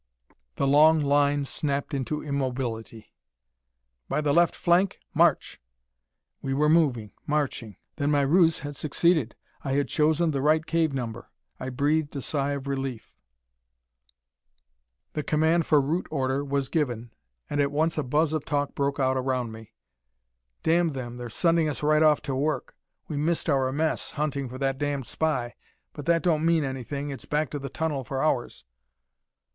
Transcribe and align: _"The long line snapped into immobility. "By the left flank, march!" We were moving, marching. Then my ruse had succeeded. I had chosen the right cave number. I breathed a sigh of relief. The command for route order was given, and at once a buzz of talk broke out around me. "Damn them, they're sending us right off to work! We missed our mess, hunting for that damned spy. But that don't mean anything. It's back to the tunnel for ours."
_"The 0.55 0.65
long 0.65 0.99
line 1.01 1.45
snapped 1.45 1.93
into 1.93 2.23
immobility. 2.23 3.13
"By 4.09 4.19
the 4.19 4.33
left 4.33 4.55
flank, 4.55 4.97
march!" 5.13 5.61
We 6.41 6.55
were 6.55 6.69
moving, 6.69 7.11
marching. 7.27 7.75
Then 7.97 8.09
my 8.09 8.21
ruse 8.21 8.61
had 8.61 8.75
succeeded. 8.75 9.35
I 9.63 9.73
had 9.73 9.89
chosen 9.89 10.31
the 10.31 10.41
right 10.41 10.65
cave 10.65 10.91
number. 10.91 11.29
I 11.59 11.69
breathed 11.69 12.15
a 12.15 12.21
sigh 12.23 12.53
of 12.53 12.65
relief. 12.65 13.13
The 15.13 15.21
command 15.21 15.67
for 15.67 15.79
route 15.79 16.07
order 16.09 16.43
was 16.43 16.67
given, 16.67 17.11
and 17.47 17.61
at 17.61 17.71
once 17.71 17.95
a 17.95 18.01
buzz 18.03 18.33
of 18.33 18.43
talk 18.43 18.73
broke 18.73 18.99
out 18.99 19.17
around 19.17 19.51
me. 19.51 19.71
"Damn 20.63 20.93
them, 20.93 21.17
they're 21.17 21.29
sending 21.29 21.69
us 21.69 21.83
right 21.83 22.01
off 22.01 22.23
to 22.23 22.33
work! 22.33 22.75
We 23.07 23.17
missed 23.17 23.51
our 23.51 23.71
mess, 23.71 24.09
hunting 24.13 24.49
for 24.49 24.57
that 24.57 24.79
damned 24.79 25.05
spy. 25.05 25.53
But 25.93 26.07
that 26.07 26.23
don't 26.23 26.43
mean 26.43 26.63
anything. 26.63 27.11
It's 27.11 27.25
back 27.25 27.51
to 27.51 27.59
the 27.59 27.69
tunnel 27.69 28.03
for 28.03 28.19
ours." 28.23 28.65